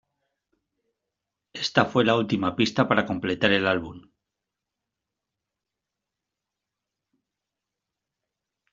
Ésta 1.63 1.85
fue 1.85 2.03
la 2.03 2.15
última 2.15 2.55
pista 2.55 2.87
para 2.87 3.05
completar 3.05 3.51
el 3.51 3.67
álbum. 3.67 4.09